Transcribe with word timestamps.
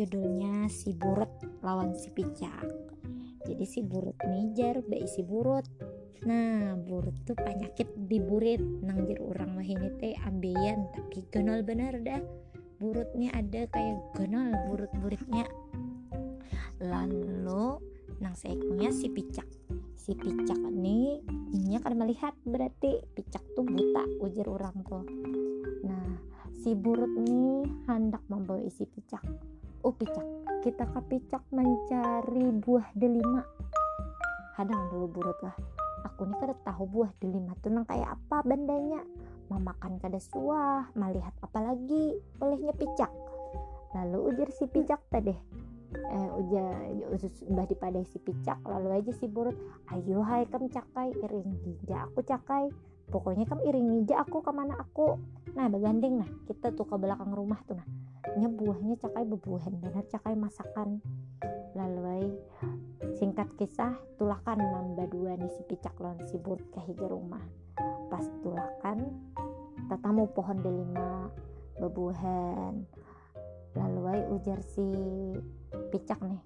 judulnya 0.00 0.64
si 0.72 0.96
burut 0.96 1.28
lawan 1.60 1.92
si 1.92 2.08
picak. 2.08 2.64
Jadi 3.44 3.64
si 3.68 3.84
burut 3.84 4.16
nih 4.24 4.48
jar 4.56 4.80
baik 4.80 5.04
si 5.04 5.20
burut. 5.20 5.68
Nah 6.24 6.72
burut 6.80 7.12
tuh 7.28 7.36
penyakit 7.36 7.84
di 8.08 8.16
burit. 8.16 8.64
Nang 8.80 9.04
jar 9.04 9.20
orang 9.20 9.60
mah 9.60 9.66
ini 9.68 9.92
teh 10.00 10.16
ambeien 10.24 10.88
tapi 10.96 11.20
genol 11.28 11.60
bener 11.60 12.00
dah. 12.00 12.16
Burutnya 12.80 13.28
ada 13.36 13.68
kayak 13.68 14.00
genol 14.16 14.56
burut-buritnya. 14.72 15.44
Lalu 16.80 17.76
nang 18.24 18.32
seeknya 18.32 18.88
si 18.96 19.12
picak. 19.12 19.44
Si 20.00 20.16
picak 20.16 20.56
nih 20.64 21.20
ini 21.52 21.76
akan 21.76 21.92
melihat 22.00 22.32
berarti 22.48 23.04
picak 23.12 23.44
tuh 23.52 23.68
buta 23.68 24.08
ujar 24.24 24.48
orang 24.48 24.80
tuh. 24.88 25.04
Nah 25.84 26.16
si 26.56 26.72
burut 26.72 27.12
nih 27.20 27.68
hendak 27.84 28.24
membawa 28.32 28.64
isi 28.64 28.88
picak 28.88 29.20
oh 29.84 29.94
picak. 29.94 30.26
Kita 30.60 30.84
ke 30.84 31.00
picak 31.08 31.42
mencari 31.54 32.52
buah 32.60 32.92
delima. 32.92 33.42
Hadang 34.56 34.92
dulu 34.92 35.06
burut 35.20 35.38
lah. 35.40 35.56
Aku 36.08 36.28
nih 36.28 36.36
kada 36.40 36.56
tahu 36.64 36.84
buah 36.88 37.12
delima 37.20 37.52
tuh 37.60 37.72
nang 37.72 37.84
kayak 37.88 38.16
apa 38.16 38.44
bandanya 38.44 39.04
memakan 39.52 40.00
kada 40.00 40.20
suah 40.20 40.88
melihat 40.96 41.32
apalagi 41.40 42.16
olehnya 42.40 42.72
picak. 42.76 43.08
Lalu 43.96 44.32
ujar 44.32 44.48
si 44.52 44.64
picak 44.68 45.00
tadi 45.10 45.34
eh 45.90 46.30
ujar 46.38 46.86
mbah 47.50 47.66
dipadai 47.66 48.06
si 48.06 48.22
picak 48.22 48.62
lalu 48.62 48.94
aja 49.02 49.10
si 49.10 49.26
burut 49.26 49.58
ayo 49.90 50.22
hai 50.22 50.46
kam 50.46 50.70
cakai. 50.70 51.10
Iring 51.18 51.50
hija 51.66 52.06
aku 52.06 52.22
cakai 52.22 52.70
pokoknya 53.10 53.44
kam 53.50 53.58
iring 53.66 54.00
hija 54.00 54.22
aku 54.22 54.40
ke 54.40 54.54
mana 54.54 54.78
aku? 54.78 55.18
Nah 55.58 55.66
begandeng 55.66 56.22
nah 56.22 56.30
kita 56.46 56.70
tuh 56.70 56.86
ke 56.86 56.96
belakang 56.96 57.34
rumah 57.34 57.58
tuh 57.66 57.76
nah. 57.76 57.88
Nya 58.38 58.46
buahnya 58.46 58.94
cakai 59.02 59.26
bebuahan 59.26 59.74
benar 59.82 60.06
cakai 60.06 60.38
masakan. 60.38 61.02
Lalu 61.74 62.38
singkat 63.18 63.50
kisah 63.58 63.98
tulakan 64.14 64.62
nambah 64.62 65.10
dua 65.10 65.34
nih 65.34 65.50
si 65.50 65.66
picak 65.66 65.98
lawan 65.98 66.22
si 66.30 66.38
burut 66.38 66.62
ke 66.70 66.78
hija 66.86 67.10
rumah. 67.10 67.42
Pas 68.06 68.22
tulakan 68.46 69.10
tatamu 69.90 70.30
pohon 70.30 70.58
delima 70.62 71.26
bebuahan. 71.82 72.86
Lalu 73.74 74.30
ujar 74.38 74.62
si 74.62 74.86
picak 75.90 76.22
nih 76.22 76.42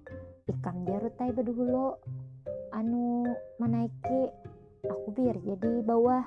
ikan 0.57 0.85
jarutai 0.89 1.29
beduhulu. 1.29 1.97
Anu 2.73 3.23
menaiki 3.61 4.33
aku 4.89 5.07
biar 5.15 5.37
jadi 5.41 5.81
bawah. 5.85 6.23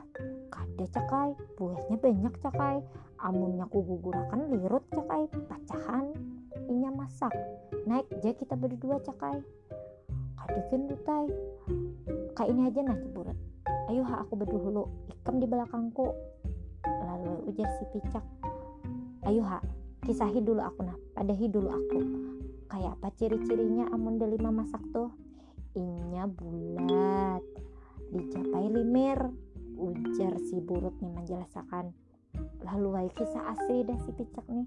Kada 0.51 0.85
cakai. 0.91 1.35
Buahnya 1.59 1.97
banyak 1.99 2.35
cakai. 2.43 2.83
Amunnya 3.19 3.67
ku 3.71 3.83
gugurakan 3.83 4.51
lirut 4.53 4.85
cakai. 4.95 5.27
Pacahan 5.47 6.15
inya 6.69 6.91
masak. 6.93 7.35
Naik 7.87 8.07
aja 8.19 8.35
kita 8.35 8.55
berdua 8.55 9.01
cakai. 9.03 9.41
Kadekin 10.39 10.89
dutai 10.89 11.29
kayak 12.39 12.55
ini 12.55 12.71
aja 12.71 12.81
nah 12.87 12.95
ciburat 12.95 13.35
ayo 13.91 14.07
ha 14.07 14.23
aku 14.23 14.39
berdua 14.39 14.85
ikam 15.11 15.41
di 15.41 15.47
belakangku. 15.49 16.13
Lalu 16.87 17.51
ujar 17.51 17.69
si 17.81 17.85
picak. 17.91 18.25
Ayo 19.25 19.43
ha 19.43 19.59
kisahi 20.05 20.41
dulu 20.45 20.61
aku 20.61 20.85
nah 20.85 20.97
padahi 21.17 21.49
dulu 21.49 21.69
aku. 21.73 21.99
Kayak 22.69 23.01
apa 23.01 23.09
ciri-cirinya 23.17 23.89
amun 23.91 24.21
delima 24.21 24.53
masak 24.53 24.81
tuh? 24.93 25.09
Inya 25.73 26.29
bulat 26.29 27.43
dicapai 28.09 28.67
limer 28.73 29.31
ujar 29.79 30.35
si 30.43 30.59
burut 30.59 30.95
nih 30.99 31.13
menjelaskan. 31.15 31.95
Lalu 32.67 32.89
hai 32.95 33.09
kisah 33.15 33.55
asli 33.55 33.87
dah 33.87 33.99
si 34.03 34.11
picak 34.13 34.45
nih. 34.51 34.67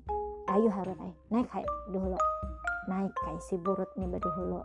Ayo 0.50 0.72
harus 0.72 0.98
ay 1.04 1.14
naik 1.30 1.50
hai 1.52 1.66
dulu 1.92 2.18
naik 2.90 3.14
kayak 3.24 3.44
si 3.46 3.56
burut 3.60 3.88
nih 4.00 4.08
dulu 4.18 4.64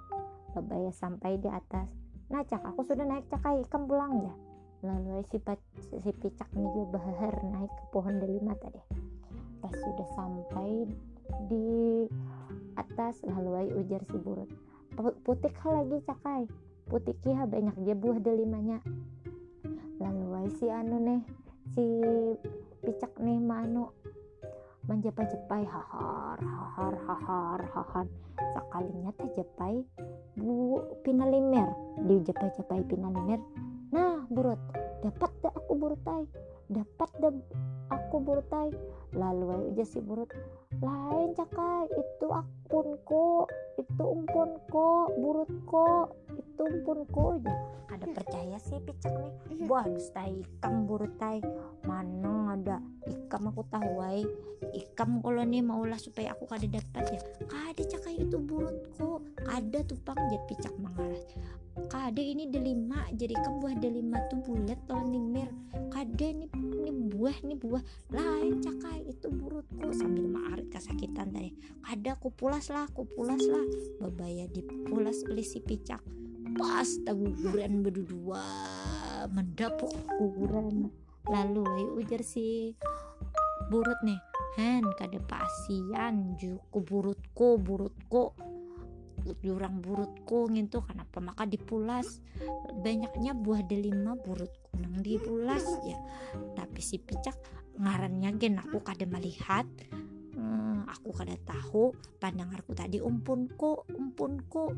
lebaya 0.54 0.92
sampai 0.94 1.36
di 1.36 1.50
atas. 1.50 1.90
Nah 2.32 2.42
cak 2.46 2.62
aku 2.64 2.86
sudah 2.86 3.04
naik 3.04 3.26
cakai 3.28 3.60
ikan 3.66 3.84
pulang 3.84 4.22
ya. 4.22 4.34
Lalu 4.86 5.24
si, 5.26 5.40
si 5.98 6.10
picak 6.14 6.48
nih 6.54 6.68
juga 6.72 7.00
bahar 7.00 7.34
naik 7.42 7.72
ke 7.72 7.84
pohon 7.90 8.22
delima 8.22 8.54
tadi. 8.60 8.80
Pas 9.60 9.74
sudah 9.74 10.08
sampai 10.14 10.86
di 11.50 12.06
atas 12.78 13.18
lalu 13.26 13.72
ujar 13.82 14.04
si 14.06 14.16
burut. 14.20 14.48
Putik 15.26 15.52
lagi 15.66 16.00
cakai 16.08 16.65
putik 16.86 17.18
ya 17.26 17.42
banyak 17.46 17.74
buah 17.98 18.18
delimanya. 18.22 18.78
Lalu 19.98 20.26
ay 20.38 20.48
si 20.54 20.66
anu 20.70 20.96
nih 21.02 21.22
si 21.74 21.84
picak 22.82 23.10
nih 23.18 23.42
mano 23.42 23.90
menjepai-jepai 24.86 25.66
hahar 25.66 26.38
hahar 26.38 26.94
hahar 26.94 27.60
hahar. 27.74 28.06
Sekalinya 28.54 29.10
teh 29.18 29.30
jepai 29.34 29.82
bu 30.38 30.78
pinalimer 31.02 31.66
di 32.06 32.22
jepai-jepai 32.22 32.86
pinalimer. 32.86 33.42
Nah 33.90 34.22
burut 34.30 34.58
dapat 35.02 35.30
dah 35.42 35.52
aku 35.54 35.72
burutai 35.74 36.24
dapat 36.66 37.10
dah 37.22 37.34
aku 37.94 38.16
burutai 38.18 38.74
lalu 39.14 39.70
aja 39.70 39.86
si 39.86 40.02
burut 40.02 40.26
lain 40.82 41.30
cakai 41.38 41.86
itu 41.94 42.26
akunku 42.26 43.46
itu 43.78 44.02
umpunku 44.02 44.90
burutku 45.14 46.10
itu 46.56 46.64
umpunku 46.64 47.36
aja 47.36 47.52
ada 47.92 48.06
percaya 48.16 48.56
sih 48.56 48.80
picak 48.80 49.12
nih. 49.12 49.68
Wah 49.68 49.84
dusta 49.84 50.24
ikam 50.24 50.88
burutai 50.88 51.44
mana 51.84 52.56
ada 52.56 52.80
ikam 53.04 53.52
aku 53.52 53.60
tahu 53.68 54.00
wai 54.00 54.24
ikam 54.72 55.20
kalau 55.20 55.44
nih 55.44 55.60
maulah 55.60 56.00
supaya 56.00 56.32
aku 56.32 56.48
kada 56.48 56.64
dapat 56.64 57.12
ya. 57.12 57.20
Kada 57.44 57.82
cakai 57.84 58.24
itu 58.24 58.40
burutku. 58.40 59.20
Kada 59.44 59.84
tupang 59.84 60.16
jet 60.32 60.40
picak 60.48 60.72
mengaras 60.80 61.28
kada 61.92 62.24
ini 62.24 62.48
delima 62.48 63.04
jadi 63.12 63.36
kan 63.36 63.60
buah 63.60 63.76
delima 63.76 64.16
tuh 64.32 64.40
bulat 64.40 64.80
lawan 64.88 65.12
nimir. 65.12 65.52
Kada 65.92 66.24
ini 66.24 66.48
ini 66.56 66.90
buah 67.12 67.36
ini 67.44 67.52
buah. 67.52 67.84
Lain 68.16 68.64
cakai 68.64 69.04
itu 69.04 69.28
burutku. 69.28 69.92
Sambil 69.92 70.24
maarit 70.24 70.72
kesakitan 70.72 71.36
tadi. 71.36 71.52
Kada 71.84 72.16
aku 72.16 72.32
pulas 72.32 72.72
lah 72.72 72.88
aku 72.88 73.04
pulas 73.04 73.44
lah 73.44 73.64
babaya 74.00 74.48
dipulas 74.48 75.20
oleh 75.28 75.44
si 75.44 75.60
picak 75.60 76.00
pas 76.56 76.88
taguguran 77.04 77.84
berdua 77.84 78.40
mendapuk 79.28 79.92
guguran. 80.16 80.88
Lalu 81.28 81.62
ayo 81.76 81.88
ujar 82.00 82.22
si 82.24 82.72
burut 83.68 83.98
nih 84.06 84.18
hen 84.56 84.88
kada 84.96 85.20
pasian 85.26 86.38
juku 86.40 86.78
burutku 86.80 87.60
burutku 87.60 88.32
jurang 89.42 89.82
burutku 89.82 90.46
gitu 90.54 90.86
kenapa 90.86 91.18
maka 91.18 91.44
dipulas? 91.44 92.22
Banyaknya 92.80 93.34
buah 93.34 93.66
delima 93.66 94.14
burutku 94.14 94.78
nang 94.78 95.02
dipulas 95.02 95.66
ya. 95.82 95.98
Tapi 96.54 96.80
si 96.80 97.02
picak 97.02 97.34
ngarannya 97.76 98.30
gen 98.38 98.62
aku 98.62 98.80
kada 98.80 99.04
melihat 99.04 99.66
aku 100.86 101.10
kada 101.12 101.36
tahu 101.42 101.92
pandangarku 102.18 102.72
tadi 102.72 103.02
umpunku 103.02 103.86
umpunku 103.92 104.70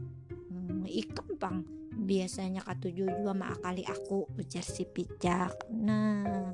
hmm, 0.51 0.89
ikam 0.89 1.29
pang 1.37 1.59
biasanya 1.99 2.63
katuju 2.65 3.11
juga 3.11 3.33
akali 3.35 3.85
aku 3.85 4.29
ujar 4.39 4.65
si 4.65 4.87
picak 4.89 5.69
nah 5.73 6.53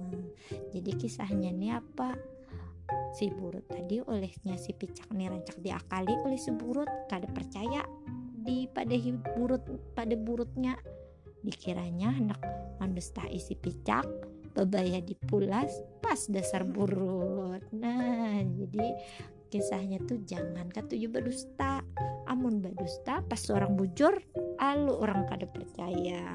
jadi 0.71 0.91
kisahnya 0.99 1.51
ini 1.55 1.71
apa? 1.73 2.15
Si 3.15 3.31
burut 3.31 3.65
tadi 3.71 4.03
olehnya 4.03 4.59
si 4.59 4.75
picak 4.75 5.09
nih 5.15 5.31
rancak 5.31 5.57
diakali 5.63 6.15
oleh 6.27 6.37
si 6.37 6.51
burut 6.51 6.91
kada 7.09 7.31
percaya 7.31 7.81
di 8.35 8.69
pada 8.69 8.93
burut 9.39 9.63
pada 9.95 10.15
burutnya. 10.19 10.77
Dikiranya 11.45 12.09
hendak 12.11 12.41
mendustai 12.81 13.37
si 13.37 13.55
picak 13.55 14.05
bebaya 14.55 15.01
dipulas 15.01 15.71
pas 16.03 16.19
dasar 16.29 16.67
burut. 16.67 17.63
Nah 17.73 18.43
jadi 18.43 18.87
kisahnya 19.55 20.03
tuh 20.03 20.19
jangan 20.27 20.67
katuju 20.75 21.07
berdusta. 21.15 21.87
Amun 22.27 22.59
berdusta 22.59 23.23
pas 23.23 23.39
orang 23.55 23.79
bujur 23.79 24.19
alu 24.59 24.99
orang 24.99 25.31
kada 25.31 25.47
percaya. 25.47 26.27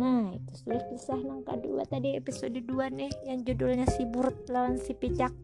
Nah 0.00 0.32
itu 0.32 0.52
sudah 0.56 0.80
kisah 0.88 1.20
yang 1.20 1.44
kedua 1.44 1.84
tadi 1.84 2.16
episode 2.16 2.56
2 2.56 2.64
nih 2.96 3.12
yang 3.28 3.44
judulnya 3.44 3.84
si 3.92 4.08
burut 4.08 4.48
lawan 4.48 4.80
si 4.80 4.96
picak 4.96 5.36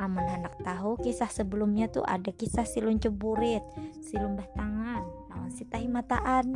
Aman 0.00 0.24
anak 0.26 0.56
tahu 0.64 0.98
kisah 0.98 1.28
sebelumnya 1.28 1.86
tuh 1.86 2.02
ada 2.02 2.34
kisah 2.34 2.66
si 2.66 2.82
luncu 2.82 3.14
burit, 3.14 3.62
si 4.02 4.18
lumbah 4.18 4.48
tangan, 4.56 5.06
lawan 5.30 5.52
si 5.54 5.62
tahi 5.68 5.86
mataan. 5.86 6.50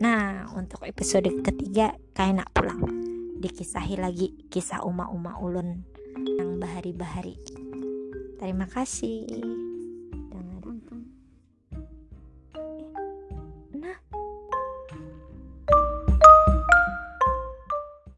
Nah 0.00 0.48
untuk 0.56 0.86
episode 0.88 1.28
ketiga 1.44 1.92
kayak 2.16 2.40
nak 2.40 2.48
pulang. 2.56 2.80
Dikisahi 3.36 4.00
lagi 4.00 4.32
kisah 4.48 4.80
uma-uma 4.80 5.36
ulun 5.44 5.84
yang 6.40 6.56
bahari-bahari 6.56 7.59
Terima 8.40 8.64
kasih. 8.64 9.59